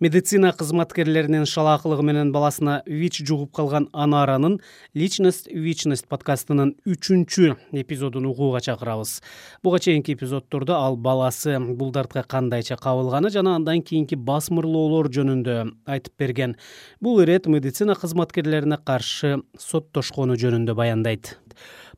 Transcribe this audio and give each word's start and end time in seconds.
медицина 0.00 0.52
кызматкерлеринин 0.52 1.46
шалаакылыгы 1.46 2.02
менен 2.04 2.32
баласына 2.32 2.82
вич 2.86 3.22
жугуп 3.24 3.54
калган 3.56 3.88
анаранын 3.92 4.58
личность 4.94 5.48
вичность 5.52 6.08
подкастынын 6.08 6.74
үчүнчү 6.84 7.54
эпизодун 7.72 8.26
угууга 8.26 8.60
чакырабыз. 8.60 9.22
Буга 9.62 9.78
чейинки 9.80 10.12
эпизоддордо 10.12 10.76
ал 10.76 10.96
баласы 10.96 11.58
бул 11.58 11.92
дартка 11.92 12.22
кандайча 12.22 12.76
кабылганы 12.76 13.30
жана 13.30 13.56
андан 13.56 13.82
кийинки 13.82 14.14
басмырлоолор 14.14 15.08
жөнүндө 15.08 15.56
айтып 15.86 16.12
берген. 16.18 16.56
Бул 17.00 17.22
ирет 17.22 17.46
медицина 17.46 17.94
кызматкерлерине 17.94 18.78
каршы 18.84 19.40
соттошкону 19.58 20.36
жөнүндө 20.36 20.74
баяндайт 20.74 21.36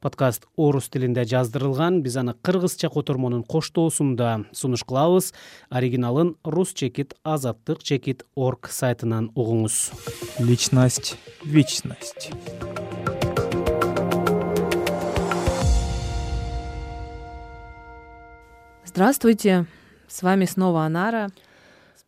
подкаст 0.01 0.47
орус 0.57 0.89
тилинде 0.89 1.25
жаздырылган. 1.25 2.03
Биз 2.03 2.17
аны 2.17 2.35
кыргызча 2.35 2.89
котормонун 2.89 3.43
коштоосунда 3.45 4.45
сунуш 4.53 4.85
кылабыз 4.85 5.33
оригиналын 5.71 6.37
рус 6.45 6.73
чекит 6.73 7.15
азаттык 7.25 7.83
чекит 7.83 8.25
орг 8.35 8.69
сайтынан 8.71 9.31
угуңуз. 9.35 9.93
Личность 10.39 11.17
вечность. 11.45 12.31
Здравствуйте. 18.85 19.67
С 20.09 20.23
вами 20.23 20.45
снова 20.47 20.85
анара 20.85 21.29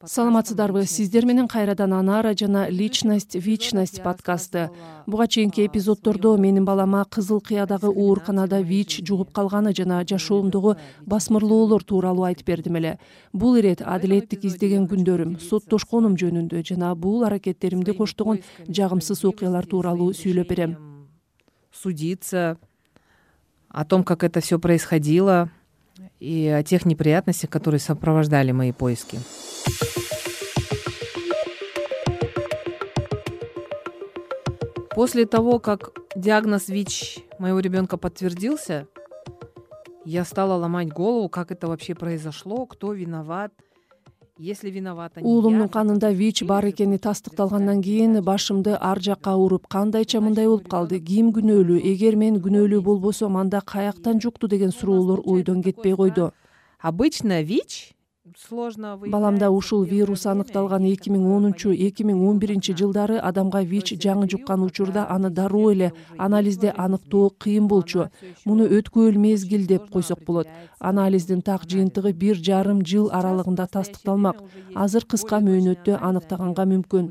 саламатсыздарбы? 0.07 0.87
Сиздер 0.87 1.27
менен 1.27 1.47
кайрадан 1.47 1.93
анара 1.93 2.35
жана 2.35 2.71
личность 2.71 3.35
вичность 3.35 4.03
подкасты. 4.03 4.71
буга 5.07 5.27
чейинки 5.29 5.67
эпизоддордо 5.67 6.39
менин 6.39 6.65
балама 6.65 7.05
кызыл 7.05 7.41
кыядагы 7.43 7.89
ооруканада 7.89 8.63
вич 8.63 9.03
жугуп 9.07 9.31
калганы 9.31 9.75
жана 9.77 10.03
жашоомдогу 10.09 10.77
басмырлоолор 11.05 11.85
тууралуу 11.85 12.25
айтып 12.25 12.47
бердим 12.47 12.77
эле. 12.77 12.99
Бул 13.35 13.57
ирет 13.57 13.83
адилеттик 13.83 14.45
издеген 14.45 14.89
күндөрүм 14.89 15.39
соттошконум 15.39 16.17
жөнүндө 16.17 16.65
жана 16.65 16.95
бул 16.95 17.25
аракеттеримди 17.25 17.93
коштогон 17.93 18.41
жагымсыз 18.69 19.23
окуялар 19.27 19.67
тууралуу 19.67 20.15
сүйлөп 20.15 20.49
берем. 20.49 21.09
Судиться 21.73 22.57
о 23.69 23.85
том 23.85 24.03
как 24.05 24.25
это 24.25 24.41
все 24.41 24.59
происходило 24.59 25.51
и 26.21 26.47
о 26.47 26.63
тех 26.63 26.87
неприятностях 26.87 27.51
которые 27.51 27.81
сопровождали 27.81 28.53
мои 28.53 28.73
поиски 28.73 29.19
после 35.01 35.25
того 35.25 35.59
как 35.61 35.93
диагноз 36.15 36.69
вич 36.69 37.21
моего 37.39 37.61
ребенка 37.61 37.97
подтвердился 37.97 38.87
я 40.05 40.27
стала 40.27 40.57
ломать 40.57 40.93
голову 40.93 41.31
как 41.31 41.51
это 41.51 41.69
вообще 41.69 41.95
произошло 41.95 42.67
кто 42.67 42.93
виноват 42.93 43.51
если 44.37 44.69
виновата 44.69 45.23
уулумдун 45.23 45.71
канында 45.71 46.11
вич 46.11 46.43
бар 46.43 46.69
экени 46.69 46.99
тастыкталгандан 46.99 47.81
кийин 47.81 48.23
башымды 48.23 48.77
ар 48.79 49.01
жакка 49.01 49.37
уруп 49.37 49.67
кандайча 49.69 50.21
мындай 50.21 50.45
болуп 50.45 50.69
калды? 50.69 51.01
ким 51.01 51.33
күнөөлүү 51.33 51.81
эгер 51.81 52.17
мен 52.17 52.37
күнөөлүү 52.45 52.83
болбосом 52.83 53.39
анда 53.39 53.63
каяктан 53.65 54.21
жукту 54.21 54.49
деген 54.49 54.71
суроолор 54.71 55.23
ойдон 55.25 55.63
кетпей 55.63 55.97
койду 55.97 56.35
обычно 56.79 57.41
вич 57.41 57.97
баламда 59.13 59.51
ушул 59.51 59.85
вирус 59.85 60.25
аныкталган 60.27 60.85
эки 60.91 61.11
миң 61.11 61.25
онунчу 61.37 61.73
эки 61.87 62.05
миң 62.09 62.21
он 62.29 62.39
биринчи 62.43 62.75
жылдары 62.81 63.17
адамга 63.31 63.63
вич 63.73 63.93
жаңы 64.05 64.29
жуккан 64.35 64.63
учурда 64.67 65.07
аны 65.15 65.31
дароо 65.31 65.73
эле 65.73 65.93
анализде 66.19 66.73
аныктоо 66.77 67.31
кыйын 67.31 67.67
болчу. 67.69 68.09
муну 68.45 68.65
өткүлө 68.67 69.19
мезгил 69.19 69.67
деп 69.67 69.91
койсок 69.91 70.25
болот. 70.27 70.47
анализдин 70.79 71.43
так 71.43 71.65
жыйынтыгы 71.71 72.13
бир 72.13 72.37
жарым 72.37 72.85
жыл 72.85 73.11
аралыгында 73.13 73.67
тастыкталмак 73.67 74.37
азыр 74.75 75.05
кыска 75.05 75.41
мөөнөттө 75.41 75.99
аныктаганга 76.01 76.65
мүмкүн. 76.73 77.11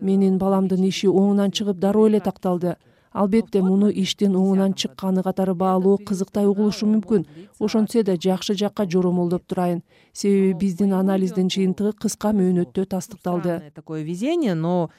менин 0.00 0.38
баламдын 0.38 0.84
иши 0.84 1.06
оңунан 1.06 1.50
чыгып 1.50 1.78
дароо 1.78 2.06
эле 2.08 2.20
такталды 2.20 2.76
албетте 3.12 3.62
муну 3.62 3.90
иштин 3.90 4.36
оңунан 4.38 4.74
чыкканы 4.78 5.22
катары 5.26 5.54
баалоо 5.54 5.98
кызыктай 5.98 6.46
угулушу 6.46 6.86
мүмкүн. 6.86 7.26
Ошентсе 7.58 8.02
да 8.06 8.16
жакшы 8.16 8.54
жакка 8.54 8.86
жоромолдоп 8.86 9.46
турайын. 9.46 9.82
Себеби 10.12 10.66
биздин 10.66 10.94
анализдин 10.94 11.50
жыйынтыгы 11.50 11.92
кыска 11.92 12.32
мөөнөттө 12.32 12.86
тастыкталды. 12.86 13.72
Такое 13.74 14.02
везение 14.02 14.54
но 14.54 14.90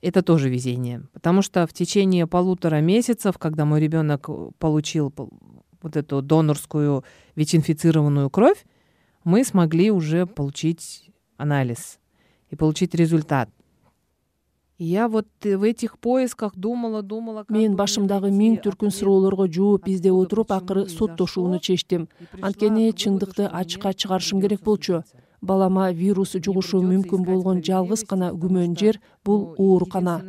это 0.00 0.22
тоже 0.22 0.48
везение. 0.48 1.02
Потому 1.12 1.42
что 1.42 1.66
в 1.66 1.72
течение 1.72 2.26
полутора 2.26 2.80
месяцев 2.80 3.38
когда 3.38 3.64
мой 3.64 3.80
ребенок 3.80 4.28
получил 4.58 5.12
вот 5.82 5.96
эту 5.96 6.22
донорскую 6.22 7.04
вич 7.34 7.54
инфицированную 7.54 8.30
кровь 8.30 8.64
мы 9.24 9.44
смогли 9.44 9.90
уже 9.90 10.26
получить 10.26 11.10
анализ 11.36 11.98
и 12.50 12.56
получить 12.56 12.94
результат 12.94 13.50
я 14.78 15.08
вот 15.08 15.26
э, 15.42 15.56
в 15.56 15.62
этих 15.64 15.98
поисках 15.98 16.54
думала 16.54 17.02
думала 17.02 17.44
мен 17.48 17.74
башымдагы 17.74 18.30
миң 18.30 18.60
түркүн 18.62 18.94
суроолорго 18.94 19.48
жооп 19.50 19.88
издеп 19.90 20.14
отуруп 20.14 20.52
акыры 20.52 20.88
соттошууну 20.88 21.58
чечтим. 21.58 22.08
анткени 22.40 22.92
чындыкты 22.92 23.48
ачыкка 23.50 23.92
чыгарышым 23.92 24.40
керек 24.40 24.62
болчу. 24.62 25.02
балама 25.40 25.90
вирус 25.90 26.34
жугушу 26.34 26.80
мүмкүн 26.82 27.24
болгон 27.24 27.62
жалгыз 27.62 28.04
гана 28.06 28.30
күмөн 28.30 28.76
жер 28.78 29.00
бул 29.24 29.54
оорукана 29.58 30.22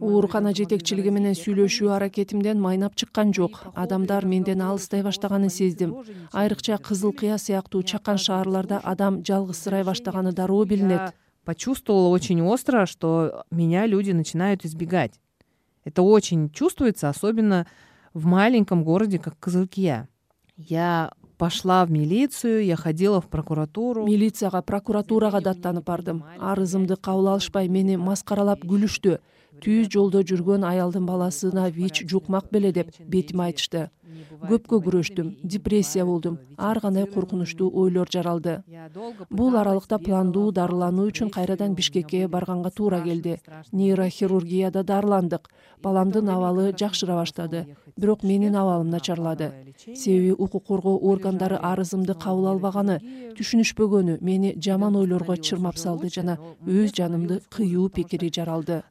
оорукана 0.00 0.52
жетекчилиги 0.54 1.10
менен 1.10 1.34
сүйлөшүү 1.34 1.90
аракетимден 1.90 2.60
майнап 2.60 2.94
чыккан 2.94 3.34
жок. 3.34 3.58
адамдар 3.74 4.24
менден 4.24 4.62
алыстай 4.62 5.02
баштаганын 5.02 5.50
сездим. 5.50 5.96
айрыкча 6.32 6.78
кызыл 6.78 7.12
кыя 7.12 7.38
сыяктуу 7.38 7.82
чакан 7.82 8.18
шаарларда 8.18 8.78
адам 8.84 9.24
жалгызсырай 9.24 9.82
баштаганы 9.82 10.32
дароо 10.32 10.64
билинет 10.64 11.12
почувствовала 11.44 12.08
очень 12.08 12.42
остро 12.42 12.86
что 12.86 13.44
меня 13.50 13.86
люди 13.86 14.12
начинают 14.12 14.64
избегать. 14.64 15.20
Это 15.84 16.02
очень 16.02 16.50
чувствуется 16.50 17.08
особенно 17.08 17.66
в 18.12 18.26
маленьком 18.26 18.84
городе 18.84 19.18
как 19.18 19.38
кызылкия. 19.38 20.08
Я 20.56 21.12
пошла 21.40 21.86
в 21.86 21.90
милицию 21.90 22.66
я 22.66 22.76
ходила 22.76 23.20
в 23.22 23.28
прокуратуру. 23.28 24.04
Милицияга 24.04 24.60
прокуратурага 24.60 25.40
да 25.40 25.52
аттанып 25.52 25.86
бардым. 25.86 26.22
Арызымды 26.38 26.96
кабыл 26.96 27.28
алышпай 27.28 27.68
мени 27.68 27.96
маскаралап 27.96 28.60
күлүштү 28.60 29.20
түз 29.64 29.88
жолдо 29.92 30.22
жүргөн 30.22 30.64
аялдын 30.64 31.06
баласына 31.06 31.70
вич 31.70 32.04
жукмак 32.10 32.50
беле 32.50 32.72
деп 32.72 32.92
бетиме 33.06 33.50
айтышты. 33.50 33.88
Көпкө 34.40 34.80
күрөштүм 34.84 35.34
депрессия 35.42 36.04
болдум 36.04 36.38
ар 36.56 36.80
кандай 36.80 37.06
коркунучтуу 37.06 37.70
ойлор 37.82 38.08
жаралды. 38.10 38.62
Бул 39.30 39.56
аралыкта 39.56 39.98
пландуу 39.98 40.50
дарылануу 40.52 41.06
үчүн 41.10 41.30
кайрадан 41.30 41.74
бишкекке 41.74 42.26
барганга 42.28 42.70
туура 42.70 43.00
келди. 43.04 43.38
Нейрохирургияда 43.72 44.82
дарыландык. 44.82 45.50
Баламдын 45.82 46.28
абалы 46.28 46.72
жакшыра 46.76 47.14
баштады 47.20 47.66
бирок 47.96 48.22
менин 48.22 48.56
абалым 48.56 48.90
начарлады. 48.90 49.52
Себеби 49.94 50.32
укук 50.32 50.64
коргоо 50.66 50.98
органдары 51.12 51.56
арызымды 51.56 52.14
кабыл 52.14 52.48
албаганы 52.54 52.98
түшүнүшпөгөнү 53.38 54.18
мени 54.20 54.54
жаман 54.56 54.96
ойлорго 54.96 55.36
чырмап 55.36 55.78
салды 55.78 56.10
жана 56.12 56.38
өз 56.66 56.92
жанымды 56.96 57.40
кыюу 57.48 57.88
пикири 57.88 58.30
жаралды 58.34 58.82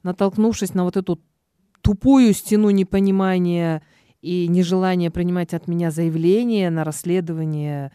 натолкнувшись 0.49 0.73
на 0.73 0.83
вот 0.83 0.97
эту 0.97 1.19
тупую 1.81 2.33
стену 2.33 2.71
непонимания 2.71 3.81
и 4.21 4.47
нежелание 4.47 5.11
принимать 5.11 5.53
от 5.53 5.67
меня 5.67 5.91
заявление 5.91 6.69
на 6.69 6.83
расследование 6.83 7.91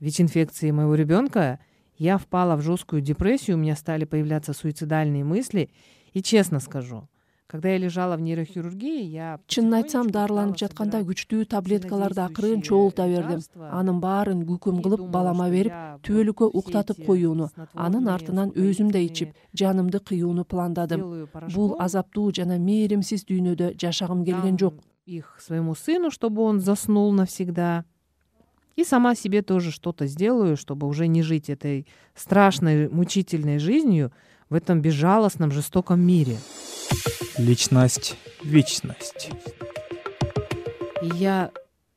вич 0.00 0.20
инфекции 0.20 0.70
моего 0.72 0.94
ребенка 0.94 1.58
я 1.96 2.18
впала 2.18 2.56
в 2.56 2.62
жесткую 2.62 3.02
депрессию 3.02 3.56
у 3.56 3.60
меня 3.60 3.76
стали 3.76 4.04
появляться 4.04 4.52
суицидальные 4.52 5.24
мысли. 5.24 5.70
И 6.12 6.20
честно 6.22 6.60
скажу 6.60 7.08
когда 7.52 7.68
я 7.68 7.76
лежала 7.76 8.16
в 8.16 8.22
нейрохирургии 8.22 9.02
я 9.12 9.38
чынын 9.46 9.82
айтсам 9.82 10.08
дарыланып 10.08 10.56
жатканда 10.56 11.02
күчтүү 11.04 11.44
таблеткаларды 11.52 12.22
акырын 12.24 12.62
чогулта 12.64 13.04
бердим. 13.06 13.42
анын 13.68 13.98
баарын 14.00 14.40
күкүм 14.48 14.80
кылып 14.80 15.02
балама 15.12 15.50
берип 15.52 15.74
түбөлүккө 16.00 16.48
уктатып 16.48 17.04
коюуну 17.04 17.50
анын 17.74 18.08
артынан 18.08 18.54
өзүм 18.56 18.88
да 18.90 19.04
ичип 19.04 19.36
жанымды 19.52 20.00
кыюуну 20.00 20.46
пландадым. 20.46 21.28
бул 21.54 21.76
азаптуу 21.78 22.32
жана 22.32 22.56
мээримсиз 22.56 23.26
дүйнөдө 23.28 23.76
жашагым 23.76 24.24
келген 24.24 24.58
жок. 24.58 24.74
их 25.04 25.36
своему 25.38 25.74
сыну 25.74 26.10
чтобы 26.10 26.40
он 26.42 26.58
заснул 26.60 27.12
навсегда. 27.12 27.84
И 28.76 28.84
сама 28.84 29.14
себе 29.14 29.42
тоже 29.42 29.72
что 29.72 29.92
то 29.92 30.06
сделаю 30.06 30.56
чтобы 30.56 30.86
уже 30.86 31.06
не 31.06 31.20
жить 31.20 31.50
этой 31.50 31.86
страшной 32.14 32.88
мучительной 32.88 33.58
жизнью 33.58 34.10
в 34.48 34.54
этом 34.54 34.80
безжалостном 34.80 35.50
жестоком 35.50 36.00
мире 36.00 36.38
личность 37.38 38.16
вечность. 38.42 39.30
Я 41.00 41.50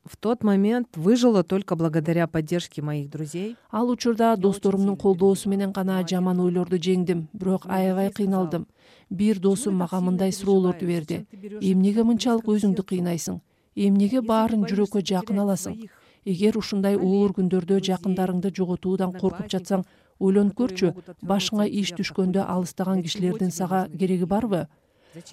в 0.04 0.16
тот 0.16 0.42
момент 0.42 0.88
выжила 0.94 1.42
только 1.42 1.76
благодаря 1.76 2.26
поддержке 2.26 2.80
моих 2.80 3.10
друзей. 3.10 3.56
Ал 3.70 3.90
учурда 3.90 4.36
досторумдун 4.36 4.96
колдоосу 4.96 5.48
менен 5.48 5.72
гана 5.72 6.06
жаман 6.06 6.40
ойлорду 6.40 6.76
жеңдим 6.76 7.28
бирок 7.32 7.66
аябай 7.66 8.10
кыйналдым. 8.10 8.66
Бир 9.10 9.38
досум 9.38 9.76
мага 9.76 10.00
мындай 10.00 10.32
суроолорду 10.32 10.86
берди. 10.86 11.26
Эмнеге 11.60 12.04
мынчалык 12.04 12.46
өзүңдү 12.46 12.82
кыйнайсың? 12.82 13.40
Эмнеге 13.76 14.22
баарын 14.22 14.64
жүрөккө 14.64 15.02
жакын 15.02 15.42
аласың? 15.42 15.76
Эгер 16.24 16.56
ушундай 16.58 16.96
оор 16.96 17.34
күндөрдө 17.36 17.82
жакындарыңды 17.86 18.50
жоготуудан 18.54 19.12
коркуп 19.12 19.50
жатсаң 19.50 19.84
ойлонуп 20.18 20.56
көрчү 20.58 20.94
башыңа 21.22 21.68
иш 21.68 21.92
түшкөндө 21.98 22.42
алыстаган 22.46 23.02
кишилердин 23.02 23.50
сага 23.50 23.86
кереги 23.92 24.24
барбы 24.24 24.66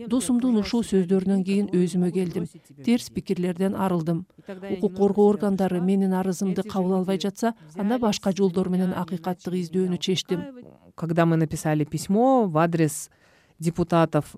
досумдун 0.07 0.57
ушул 0.57 0.83
сөздөрүнөн 0.83 1.43
кийин 1.43 1.67
өзүмө 1.73 2.11
келдим. 2.11 2.45
терс 2.83 3.09
пикирлерден 3.09 3.75
арылдым. 3.75 4.25
Укук 4.47 4.95
коргоо 4.97 5.29
органдары 5.29 5.81
менин 5.81 6.13
арызымды 6.13 6.63
кабыл 6.63 6.93
албай 6.99 7.19
жатса 7.19 7.53
анда 7.75 7.99
башка 7.99 8.31
жолдор 8.31 8.69
менен 8.69 8.93
акыйкатты 8.93 9.51
издөөнү 9.61 9.97
чечтим. 9.97 10.41
когда 10.95 11.25
мы 11.25 11.37
написали 11.37 11.85
письмо 11.85 12.45
в 12.47 12.57
адрес 12.57 13.09
депутатов 13.59 14.35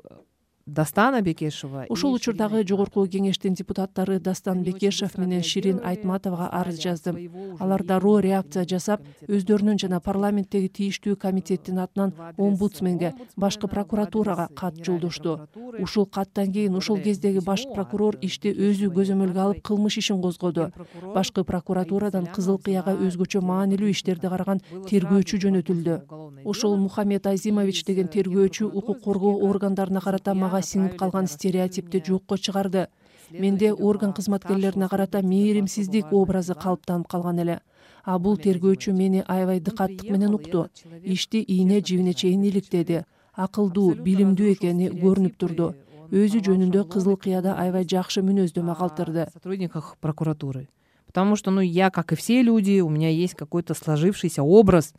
дастана 0.66 1.22
бекешева 1.22 1.86
ошол 1.90 2.16
учурдагы 2.18 2.64
жогорку 2.66 3.04
кеңештин 3.06 3.54
депутаттары 3.54 4.20
дастан 4.20 4.64
бекешев 4.64 5.18
менен 5.18 5.44
ширин 5.44 5.80
айтматовага 5.86 6.48
арыз 6.50 6.80
жаздым. 6.82 7.20
Алар 7.60 7.84
дароо 7.84 8.20
реакция 8.20 8.66
жасап 8.66 9.04
өздөрүнүн 9.28 9.78
жана 9.78 10.00
парламенттеги 10.02 10.72
тийиштүү 10.80 11.18
комитеттин 11.22 11.78
атынан 11.84 12.14
омбудсменге 12.38 13.14
башкы 13.38 13.68
прокуратурага 13.68 14.48
кат 14.56 14.82
жолдошту. 14.82 15.48
Ушул 15.80 16.08
каттан 16.08 16.52
кийин 16.52 16.76
ошол 16.76 16.98
кездеги 16.98 17.46
баш 17.46 17.68
прокурор 17.76 18.18
ишти 18.22 18.50
өзү 18.50 18.90
көзөмөлгө 18.90 19.42
алып 19.46 19.62
кылмыш 19.62 20.00
ишин 20.02 20.22
козгоду. 20.22 20.72
Башкы 21.14 21.44
прокуратурадан 21.44 22.26
кызыл 22.26 22.58
кыяга 22.58 22.98
өзгөчө 22.98 23.44
маанилүү 23.46 23.94
иштерди 23.94 24.34
караган 24.34 24.64
тергөөчү 24.90 25.42
жөнөтүлдү. 25.46 26.00
Ошол 26.44 26.78
мухаммед 26.78 27.28
азимович 27.28 27.86
деген 27.86 28.10
тергөөчү 28.10 28.66
укук 28.74 29.04
коргоо 29.06 29.38
органдарына 29.46 30.02
карата 30.02 30.34
мага 30.34 30.55
сиңип 30.62 30.98
калган 31.00 31.28
стереотипти 31.28 32.04
жокко 32.06 32.38
чыгарды. 32.38 32.88
Менде 33.32 33.74
орган 33.74 34.14
кызматкерлерине 34.14 34.88
карата 34.88 35.22
мээримсиздик 35.22 36.14
образы 36.14 36.54
калыптанып 36.54 37.08
калган 37.08 37.40
эле. 37.40 37.60
А 38.04 38.20
бул 38.20 38.38
тергөөчү 38.38 38.94
мени 38.94 39.24
аябай 39.28 39.60
дыкаттык 39.60 40.12
менен 40.12 40.36
укту 40.36 40.68
ишти 41.02 41.42
ийне 41.42 41.82
жибине 41.82 42.14
чейин 42.14 42.44
иликтеди 42.44 43.04
акылдуу 43.34 43.96
билимдүү 43.96 44.52
экени 44.54 44.92
көрүнүп 44.94 45.38
турду. 45.38 45.74
Өзү 46.12 46.44
жөнүндө 46.46 46.86
кызыл 46.94 47.18
кыяда 47.18 47.56
аябай 47.58 47.84
жакшы 47.84 48.22
мүнөздөмө 48.22 48.76
калтырды. 48.78 49.28
Сотрудниках 49.34 49.96
прокуратуры. 50.00 50.68
Потому 51.08 51.36
что 51.36 51.50
ну 51.50 51.62
я 51.62 51.90
как 51.90 52.12
и 52.12 52.16
все 52.16 52.42
люди 52.42 52.80
у 52.82 52.90
меня 52.90 53.10
есть 53.10 53.36
какой 53.36 53.64
то 53.64 53.74
сложившийся 53.74 54.44
образ 54.44 54.94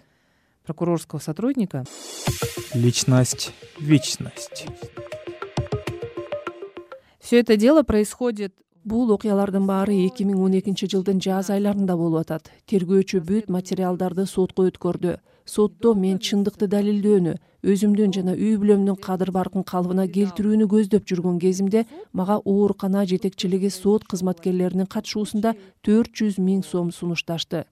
прокурорского 0.64 1.20
сотрудника. 1.20 1.84
Личность 2.74 3.52
вечность 3.78 4.66
все 7.26 7.40
это 7.40 7.56
дело 7.56 7.82
происходит 7.82 8.54
бул 8.84 9.10
окуялардын 9.10 9.64
баары 9.66 9.96
эки 10.06 10.22
миң 10.22 10.44
он 10.46 10.52
экинчи 10.60 10.86
жылдын 10.92 11.18
жаз 11.18 11.48
айларында 11.50 11.96
болуп 11.98 12.20
атат. 12.20 12.52
Тергөөчү 12.70 13.18
бүт 13.26 13.48
материалдарды 13.50 14.28
сотко 14.30 14.68
өткөрдү. 14.70 15.16
Сотто 15.42 15.94
мен 15.98 16.20
чындыкты 16.22 16.68
далилдөөнү 16.70 17.34
өзүмдүн 17.66 18.14
жана 18.14 18.36
үй 18.38 18.54
бүлөмдүн 18.62 18.98
кадыр 19.02 19.32
баркын 19.34 19.66
калыбына 19.66 20.06
келтирүүнү 20.14 20.68
көздөп 20.70 21.06
жүргөн 21.10 21.40
кезимде 21.42 21.82
мага 22.12 22.38
оорукана 22.44 23.02
жетекчилиги 23.10 23.72
сот 23.74 24.06
кызматкерлеринин 24.06 24.86
катышуусунда 24.86 25.56
төрт 25.82 26.14
жүз 26.14 26.38
миң 26.38 26.62
сом 26.62 26.92
сунушташты 26.94 27.64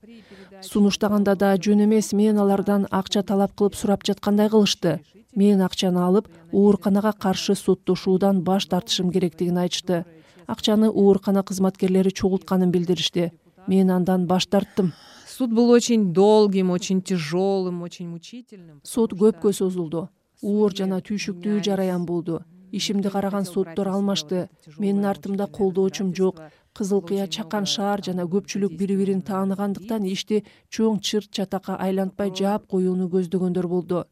сунуштаганда 0.65 1.35
да 1.35 1.55
жөн 1.55 1.85
эмес 1.85 2.13
мен 2.13 2.37
алардан 2.41 2.87
акча 2.91 3.23
талап 3.23 3.55
кылып 3.55 3.75
сурап 3.75 4.03
жаткандай 4.03 4.49
кылышты. 4.49 4.99
Мен 5.35 5.61
акчаны 5.61 5.99
алып 5.99 6.27
ооруканага 6.51 7.13
каршы 7.13 7.55
соттошуудан 7.55 8.41
баш 8.43 8.67
тартышым 8.67 9.11
керектигин 9.11 9.57
айтышты. 9.57 10.05
Акчаны 10.47 10.89
оорукана 10.89 11.43
кызматкерлери 11.43 12.09
чогултканын 12.09 12.71
билдиришти. 12.71 13.31
Мен 13.67 13.91
андан 13.91 14.25
баш 14.27 14.47
тарттым. 14.47 14.93
Суд 15.27 15.51
был 15.51 15.69
очень 15.69 16.13
долгим 16.13 16.71
очень 16.71 17.01
тяжелым 17.01 17.81
очень 17.81 18.07
мучительным. 18.07 18.81
Сот 18.83 19.13
көпкө 19.13 19.51
созулду. 19.53 20.09
Оор 20.41 20.73
жана 20.73 21.01
түйшүктүү 21.01 21.63
жараян 21.63 22.05
болду. 22.05 22.41
Ишимди 22.71 23.09
караган 23.09 23.45
соттор 23.45 23.87
алмашты. 23.87 24.49
менин 24.77 25.05
артымда 25.05 25.47
колдоочум 25.47 26.13
жок 26.15 26.41
кызыл 26.77 27.01
кыя 27.07 27.25
чакан 27.35 27.65
шаар 27.73 28.03
жана 28.05 28.25
көпчүлүк 28.33 28.75
бири 28.79 28.95
бирин 28.99 29.21
тааныгандыктан 29.29 30.03
ишти 30.11 30.43
чоң 30.75 30.99
чырт 31.07 31.31
чатакка 31.31 31.77
айлантпай 31.85 32.33
жаап 32.39 32.67
коюуну 32.67 33.07
көздөгөндөр 33.15 33.67
болду. 33.67 34.03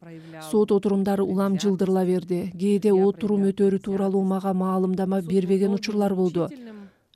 Сот 0.50 0.72
отурумдары 0.72 1.22
улам 1.22 1.60
жылдырыла 1.60 2.04
берди. 2.04 2.40
Кээде 2.56 2.92
отурум 2.92 3.44
өтөрү 3.50 3.78
тууралуу 3.84 4.24
мага 4.24 4.52
маалымдама 4.52 5.20
бербеген 5.22 5.74
учурлар 5.78 6.14
болду. 6.14 6.48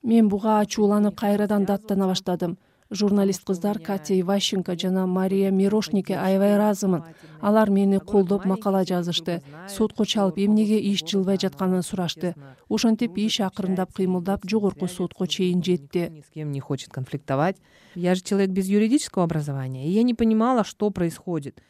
Мен 0.02 0.28
буга 0.28 0.60
ачууланып 0.60 1.16
кайрадан 1.16 1.64
даттана 1.64 2.06
баштадым 2.06 2.58
журналист 2.90 3.44
кыздар 3.44 3.78
катя 3.78 4.14
иващенко 4.20 4.78
жана 4.78 5.06
мария 5.06 5.50
мирошнике 5.50 6.16
аябай 6.16 6.54
ыраазымын 6.54 7.02
алар 7.40 7.70
мени 7.70 7.98
колдоп 7.98 8.44
макала 8.44 8.84
жазышты 8.84 9.42
сотко 9.68 10.06
чалып 10.06 10.38
эмнеге 10.38 10.80
иш 10.80 11.04
жылбай 11.04 11.38
жатканын 11.38 11.82
сурашты. 11.82 12.34
Ошентип 12.68 13.18
иш 13.18 13.40
акырындап 13.40 13.92
кыймылдап 13.92 14.48
жогорку 14.48 14.88
сотко 14.88 15.26
чейин 15.26 15.62
жетти. 15.62 16.08
Ни 16.10 16.20
с 16.20 16.30
кем 16.34 16.52
не 16.52 16.60
хочет 16.60 16.90
конфликтовать. 16.90 17.56
Я 17.94 18.14
же 18.14 18.22
человек 18.22 18.50
без 18.50 18.66
юридического 18.68 19.24
образования 19.24 19.86
и 19.86 19.90
я 19.90 20.02
не 20.02 20.14
понимала 20.14 20.64
что 20.64 20.90
происходит. 20.90 21.60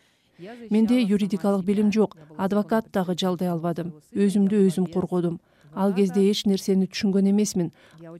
Менде 0.70 1.02
юридикалык 1.02 1.64
билим 1.64 1.92
жок. 1.92 2.16
Адвокат 2.36 2.92
дагы 2.92 3.16
жалдай 3.18 3.48
албадым. 3.48 3.94
Өзүмдү 4.12 4.68
өзүм 4.68 4.86
коргодум 4.86 5.40
ал 5.78 5.94
кезде 5.94 6.24
эч 6.30 6.44
нерсени 6.50 6.88
түшүнгөн 6.90 7.30
эмесмин. 7.30 7.70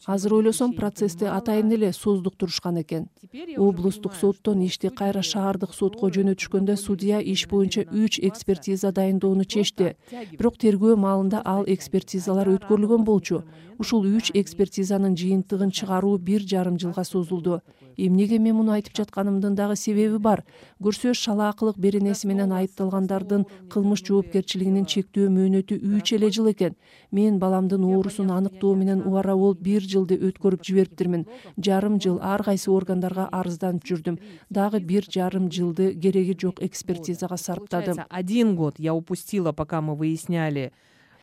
Азыр 0.06 0.34
ойлосом 0.38 0.74
процессти 0.78 1.24
атайын 1.24 1.72
эле 1.74 1.92
создуктурушкан 1.92 2.80
экен. 2.82 3.08
Облустук 3.56 4.14
соттон 4.14 4.62
ишти 4.62 4.88
кайра 4.88 5.22
шаардык 5.22 5.74
сотко 5.74 6.12
жөнөтүшкөндө 6.14 6.76
судья 6.76 7.18
иш 7.20 7.48
боюнча 7.50 7.82
үч 7.90 8.20
экспертиза 8.22 8.92
дайындоону 8.92 9.44
чечти 9.44 9.96
бирок 10.38 10.56
тергөө 10.62 10.94
маалында 10.96 11.42
ал 11.44 11.64
экспертизалар 11.66 12.54
өткөрүлгөн 12.54 13.04
болчу. 13.04 13.42
ушул 13.78 14.02
үч 14.02 14.32
экспертизанын 14.34 15.14
жыйынтыгын 15.14 15.70
чыгаруу 15.70 16.18
бир 16.18 16.42
жарым 16.42 16.78
жылга 16.78 17.04
созулду. 17.04 17.60
эмнеге 17.96 18.38
мен 18.38 18.54
муну 18.56 18.72
айтып 18.72 18.94
жатканымдын 18.94 19.54
дагы 19.54 19.76
себеби 19.76 20.18
бар. 20.18 20.44
Көрсө 20.82 21.14
шалаакылык 21.14 21.78
беренеси 21.78 22.26
менен 22.26 22.52
айыпталгандардын 22.52 23.46
кылмыш 23.70 24.02
жоопкерчилигинин 24.06 24.86
чектөө 24.86 25.26
мөөнөтү 25.34 25.78
үч 25.98 26.12
эле 26.14 26.30
жыл 26.30 26.50
экен. 26.52 26.76
Мен 27.10 27.38
баламдын 27.48 27.84
оорусун 27.88 28.30
аныктоо 28.30 28.74
менен 28.76 29.00
убара 29.08 29.34
болуп 29.36 29.62
бир 29.64 29.82
жылды 29.82 30.18
өткөрүп 30.28 30.64
жибериптирмин 30.68 31.24
жарым 31.56 31.98
жыл 32.04 32.18
ар 32.22 32.44
кайсы 32.44 32.70
органдарга 32.70 33.28
арызданып 33.32 33.86
жүрдүм. 33.88 34.18
Дагы 34.50 34.80
бир 34.80 35.08
жарым 35.08 35.48
жылды 35.50 35.94
кереги 35.94 36.36
жок 36.40 36.62
экспертизага 36.62 37.36
сарптадым. 37.36 38.04
один 38.08 38.56
год 38.56 38.74
я 38.78 38.94
упустила 38.94 39.52
пока 39.52 39.80
мы 39.80 39.96
выясняли 39.96 40.72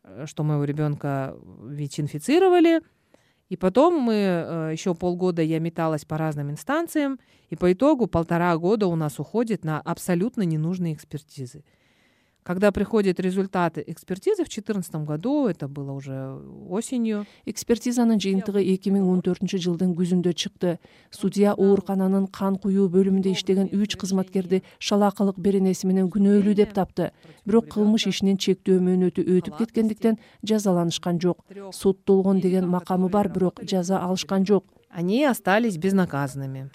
э, 0.04 0.26
что 0.28 0.44
моего 0.44 0.64
ребенка 0.64 1.36
вич 1.64 2.00
инфицировали. 2.00 2.82
И 3.50 3.58
потом 3.58 4.00
мы 4.00 4.14
э, 4.14 4.70
еще 4.72 4.96
полгода 4.96 5.44
я 5.44 5.60
металась 5.60 6.04
по 6.04 6.18
разным 6.18 6.50
инстанциям. 6.50 7.20
И 7.52 7.56
по 7.56 7.72
итогу 7.72 8.08
полтора 8.08 8.58
года 8.58 8.88
у 8.88 8.96
нас 8.96 9.20
уходит 9.20 9.64
на 9.64 9.80
абсолютно 9.80 10.42
ненужные 10.42 10.94
экспертизы 10.94 11.64
когда 12.46 12.72
приходят 12.72 13.20
результаты 13.20 13.84
экспертизы 13.88 14.44
в 14.44 14.50
четырнадцатом 14.50 15.04
году 15.04 15.48
это 15.48 15.68
было 15.68 15.92
уже 15.92 16.38
осенью. 16.70 17.26
Экспертизанын 17.46 18.20
жыйынтыгы 18.22 18.62
эки 18.62 18.94
миң 18.94 19.10
он 19.10 19.24
төртүнчү 19.26 19.58
жылдын 19.58 19.96
күзүндө 19.98 20.34
чыкты. 20.38 20.78
Судья 21.10 21.56
оорукананын 21.58 22.28
кан 22.28 22.60
куюу 22.62 22.86
бөлүмүндө 22.94 23.34
иштеген 23.34 23.72
үч 23.74 23.98
кызматкерди 23.98 24.62
шалаакылык 24.78 25.40
беренеси 25.42 25.90
менен 25.90 26.12
күнөөлүү 26.14 26.54
деп 26.54 26.78
тапты. 26.78 27.12
бирок 27.46 27.66
кылмыш 27.74 28.06
ишинин 28.14 28.38
чектөө 28.38 28.78
мөөнөтү 28.78 29.26
өтүп 29.26 29.58
кеткендиктен 29.58 30.20
жазаланышкан 30.46 31.20
жок. 31.20 31.42
соттолгон 31.74 32.42
деген 32.42 32.70
макамы 32.70 33.10
бар 33.10 33.28
бирок 33.28 33.64
жаза 33.64 33.98
алышкан 33.98 34.46
жок. 34.46 34.66
Они 34.92 35.26
остались 35.26 35.78
безнаказанными. 35.78 36.70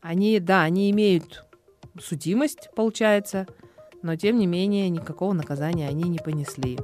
Они 0.00 0.40
да 0.40 0.64
они 0.64 0.90
имеют 0.90 1.46
судимость 2.00 2.68
получается 2.74 3.46
но 4.04 4.16
тем 4.16 4.38
не 4.38 4.46
менее 4.46 4.90
никакого 4.90 5.32
наказания 5.32 5.88
они 5.88 6.04
не 6.10 6.18
понесли. 6.18 6.78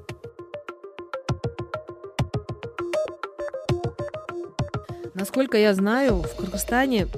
Насколько 5.12 5.58
я 5.58 5.74
знаю 5.74 6.22
в 6.22 6.34
кыргызстане 6.34 7.08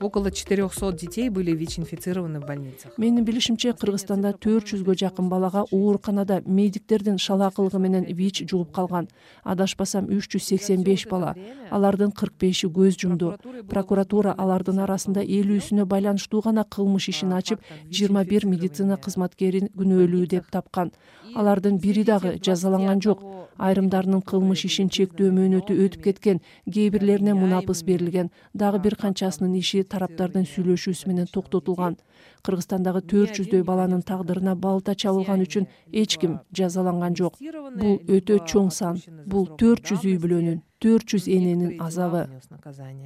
около 0.00 0.30
четырехсот 0.30 0.96
детей 0.96 1.28
были 1.28 1.52
вич 1.52 1.78
инфицированы 1.78 2.40
в 2.40 2.46
больницах. 2.46 2.96
Менин 2.98 3.24
билишимче 3.24 3.72
кыргызстанда 3.72 4.32
төрт 4.32 4.68
жүзгө 4.72 4.94
жакын 4.94 5.28
балага 5.28 5.64
ооруканада 5.70 6.42
медиктердин 6.46 7.18
шалаакылыгы 7.18 7.78
менен 7.78 8.04
вич 8.04 8.42
жугуп 8.48 8.72
калган. 8.72 9.08
Адашпасам 9.44 10.06
үч 10.06 10.28
жүз 10.34 10.44
сексен 10.52 10.82
беш 10.82 11.06
бала 11.08 11.34
алардын 11.70 12.12
кырк 12.12 12.34
беши 12.38 12.68
көз 12.68 12.98
жумду. 13.00 13.34
Прокуратура 13.68 14.34
алардын 14.38 14.78
арасында 14.80 15.22
элүүсүнө 15.22 15.84
байланыштуу 15.84 16.42
гана 16.42 16.64
кылмыш 16.64 17.08
ишин 17.08 17.32
ачып 17.32 17.60
жыйырма 17.90 18.24
бир 18.24 18.46
медицина 18.46 18.96
кызматкерин 18.96 19.70
күнөөлүү 19.76 20.26
деп 20.28 20.50
тапкан. 20.50 20.92
Алардын 21.34 21.78
бири 21.78 22.04
дагы 22.04 22.38
жазаланган 22.40 23.02
жок. 23.02 23.22
Айрымдарынын 23.58 24.22
кылмыш 24.22 24.64
ишин 24.68 24.88
чектөө 24.88 25.32
мөөнөтү 25.34 25.74
өтүп 25.74 26.04
кеткен 26.04 26.38
кээ 26.70 26.92
бирлерине 26.94 27.34
мунапыс 27.34 27.82
берилген. 27.82 28.30
Дагы 28.54 28.78
бир 28.78 28.94
канчасынын 28.94 29.56
иши 29.58 29.82
тараптардын 29.90 30.46
сүйлөшүүсү 30.46 31.08
менен 31.10 31.26
токтотулган. 31.32 31.98
Кыргызстандагы 32.46 33.02
төрт 33.10 33.34
жүздөй 33.38 33.64
баланын 33.66 34.04
тагдырына 34.06 34.54
балта 34.54 34.94
чабылган 34.94 35.42
үчүн 35.44 35.68
эч 35.92 36.18
ким 36.20 36.38
жазаланган 36.54 37.16
жок. 37.16 37.40
Бул 37.40 37.98
өтө 38.06 38.40
чоң 38.46 38.70
сан. 38.70 39.02
Бул 39.26 39.48
төрт 39.58 39.90
жүз 39.90 40.06
үй 40.06 40.18
бүлөнүн 40.22 40.62
төрт 40.78 41.08
жүз 41.10 41.26
эненин 41.28 41.80
азабы. 41.80 42.28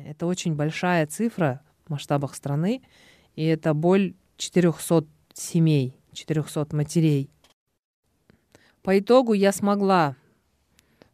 Это 0.07 0.27
очень 0.27 0.55
большая 0.55 1.07
цифра 1.07 1.63
в 1.87 1.91
масштабах 1.91 2.35
страны 2.35 2.83
и 3.35 3.45
это 3.45 3.75
боль 3.75 4.15
четырехсот 4.37 5.07
семей 5.33 5.97
четырехсот 6.13 6.73
матерей. 6.73 7.31
По 8.83 8.99
итогу 8.99 9.33
я 9.33 9.53
смогла 9.53 10.17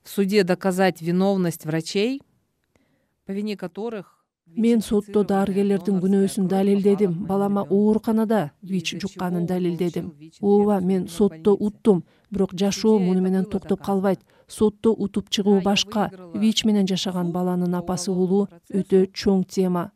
в 0.02 0.08
суде 0.08 0.42
доказать 0.42 1.00
виновность 1.00 1.64
врачей 1.64 2.22
по 3.26 3.32
вине 3.32 3.56
которых 3.56 4.17
мен 4.56 4.80
сотто 4.82 5.24
дарыгерлердин 5.24 6.00
күнөөсүн 6.02 6.48
далилдедим. 6.48 7.12
Балама 7.26 7.62
ооруканада 7.68 8.50
вич 8.62 8.94
жукканын 9.00 9.46
далилдедим. 9.46 10.12
Ооба 10.40 10.80
мен 10.80 11.08
сотто 11.08 11.52
уттум. 11.54 12.04
Бирок 12.30 12.52
жашоо 12.54 12.98
муну 12.98 13.20
менен 13.20 13.44
токтоп 13.44 13.82
калбайт. 13.82 14.20
Сотто 14.48 14.92
утуп 14.92 15.28
чыгуу 15.30 15.60
башка 15.60 16.10
вич 16.34 16.64
менен 16.64 16.86
жашаган 16.86 17.32
баланын 17.32 17.74
апасы 17.74 18.12
болуу 18.12 18.48
өтө 18.72 19.06
чоң 19.12 19.44
тема. 19.44 19.90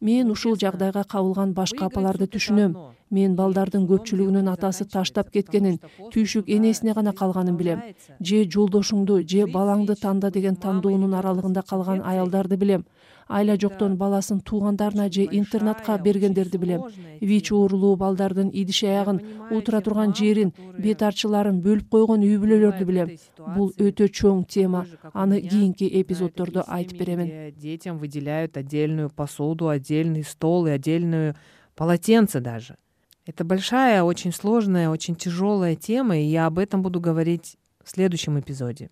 Мен 0.00 0.30
ушул 0.30 0.56
жагдайга 0.56 1.04
кабылган 1.04 1.52
башка 1.54 1.86
апаларды 1.86 2.26
түшүнөм. 2.26 2.74
Мен 3.10 3.36
балдардын 3.36 3.84
көпчүлүгүнүн 3.86 4.48
атасы 4.50 4.86
таштап 4.88 5.30
кеткенин 5.30 5.78
түйшүк 6.10 6.48
энесине 6.48 6.94
гана 6.94 7.12
калганын 7.12 7.56
билем. 7.56 7.82
Же 8.18 8.42
жолдошуңду 8.44 9.20
же 9.22 9.46
балаңды 9.46 9.94
танда 10.00 10.30
деген 10.30 10.56
тандоонун 10.56 11.14
аралыгында 11.14 11.62
калган 11.62 12.02
аялдарды 12.02 12.56
билем 12.56 12.84
айла 13.28 13.56
жоктон 13.56 13.96
баласын 13.96 14.40
туугандарына 14.40 15.10
же 15.12 15.24
интернатка 15.30 15.98
бергендерди 15.98 16.56
билем. 16.56 16.82
вич 17.20 17.52
оорулуу 17.52 17.96
балдардын 17.96 18.50
идиш 18.52 18.84
аягын 18.84 19.20
отура 19.50 19.80
турган 19.80 20.14
жерин 20.14 20.52
бет 20.78 21.02
арчыларын 21.02 21.60
бөлүп 21.62 21.88
койгон 21.88 22.22
үй 22.22 22.36
бүлөлөрдү 22.38 22.84
билем. 22.84 23.10
бул 23.56 23.72
өтө 23.78 24.08
чоң 24.08 24.44
тема. 24.46 24.86
аны 25.12 25.40
кийинки 25.40 25.84
эпизоддордо 25.84 26.64
айтып 26.66 26.98
беремин 26.98 27.54
детям 27.56 27.98
выделяют 27.98 28.56
отдельную 28.56 29.10
посуду 29.10 29.68
отдельный 29.68 30.24
стол 30.24 30.66
и 30.66 30.70
отдельную 30.70 31.34
полотенце 31.74 32.40
даже. 32.40 32.76
Это 33.24 33.44
большая 33.44 34.02
очень 34.02 34.32
сложная 34.32 34.88
очень 34.90 35.14
тяжелая 35.14 35.76
тема 35.76 36.18
и 36.18 36.24
я 36.24 36.46
об 36.46 36.58
этом 36.58 36.82
буду 36.82 37.00
говорить 37.00 37.56
в 37.84 37.90
следующем 37.90 38.38
эпизоде. 38.38 38.90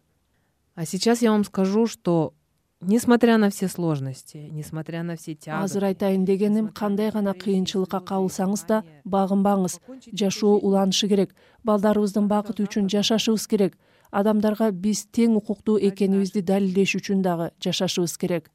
А 0.74 0.86
сейчас 0.86 1.20
я 1.20 1.32
вам 1.32 1.44
скажу 1.44 1.86
что 1.86 2.32
несмотря 2.80 3.36
на 3.38 3.50
все 3.50 3.68
сложности 3.68 4.48
несмотря 4.50 5.02
на 5.02 5.16
все 5.16 5.34
тяготы 5.34 5.64
азыр 5.64 5.84
айтайын 5.84 6.24
дегеним 6.24 6.68
кандай 6.68 7.10
гана 7.10 7.34
кыйынчылыкка 7.34 8.00
кабылсаңыз 8.00 8.66
да 8.66 8.84
багынбаңыз. 9.04 9.80
жашоо 10.12 10.56
уланышы 10.58 11.08
керек. 11.08 11.34
Балдарыбыздын 11.62 12.28
бакыты 12.28 12.64
үчүн 12.64 12.88
жашашыбыз 12.88 13.46
керек 13.46 13.76
адамдарга 14.10 14.70
биз 14.70 15.06
тең 15.12 15.36
укуктуу 15.40 15.78
экенибизди 15.78 16.42
далилдеш 16.42 16.96
үчүн 16.98 17.22
дагы 17.22 17.50
жашашыбыз 17.62 18.16
керек. 18.18 18.50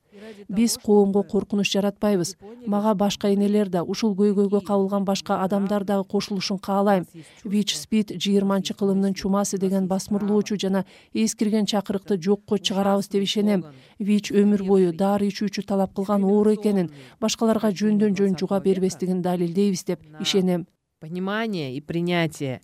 Биз 0.47 0.77
коомго 0.79 1.24
коркунуч 1.24 1.69
жаратпайбыз. 1.74 2.35
Мага 2.65 2.93
башка 2.95 3.29
энелер 3.33 3.69
да 3.69 3.83
ушул 3.83 4.15
көйгөйгө 4.15 4.62
кабылган 4.65 5.03
башка 5.05 5.41
адамдар 5.43 5.83
дагы 5.83 6.07
кошулушун 6.07 6.57
каалайм. 6.57 7.05
Вич 7.43 7.75
спид 7.75 8.13
жыйырманчы 8.15 8.74
кылымдын 8.74 9.13
чумасы 9.13 9.57
деген 9.57 9.88
басмырлоочу 9.88 10.57
жана 10.57 10.85
эскирген 11.13 11.65
чакырыкты 11.65 12.17
жокко 12.21 12.57
чыгарабыз 12.57 13.09
деп 13.09 13.24
ишенем. 13.24 13.65
Вич 14.00 14.31
өмүр 14.31 14.63
бою 14.63 14.93
дары 14.93 15.27
ичүүчү 15.27 15.65
талап 15.67 15.93
кылган 15.93 16.24
оору 16.24 16.55
экенин 16.55 16.91
башкаларга 17.19 17.71
жөндөн 17.71 18.15
жөн 18.15 18.39
жуга 18.39 18.59
бербестигин 18.59 19.21
далилдейбиз 19.21 19.83
деп 19.83 20.00
ишенем. 20.19 20.65
понимание 21.05 21.75
и 21.75 21.81
принятие 21.81 22.62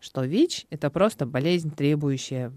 что 0.00 0.24
вич 0.24 0.66
это 0.70 0.90
просто 0.90 1.26
болезнь 1.26 1.70
требующая 1.70 2.52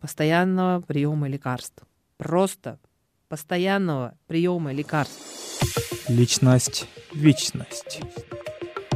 постоянного 0.00 0.80
приема 0.80 1.28
лекарств. 1.28 1.82
Просто 2.16 2.78
постоянного 3.28 4.16
приема 4.26 4.72
лекарств. 4.72 5.20
Личность 6.08 6.86
вечность. 7.14 8.00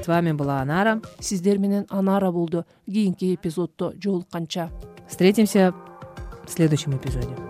С 0.02 0.07
вами 0.07 0.33
была 0.33 0.61
анара. 0.61 1.00
Сиздер 1.18 1.59
менен 1.59 1.87
анара 1.88 2.30
болду. 2.30 2.64
Кийинки 2.87 3.35
эпизоддо 3.35 3.95
жолукканча. 4.00 4.71
Встретимся 5.09 5.75
в 6.47 6.50
следующем 6.50 6.97
эпизоде 6.97 7.48